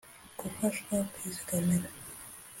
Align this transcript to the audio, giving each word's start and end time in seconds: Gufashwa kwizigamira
Gufashwa 0.39 0.95
kwizigamira 1.11 1.89